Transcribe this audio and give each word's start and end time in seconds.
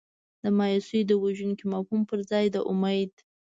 د 0.43 0.45
مایوسۍ 0.57 1.01
د 1.07 1.11
وژونکي 1.23 1.65
مفهوم 1.73 2.01
پر 2.09 2.19
ځای 2.31 2.45
د 2.51 2.57
امید. 2.71 3.11